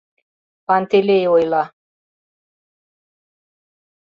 [0.67, 1.63] —Пантелей ойла.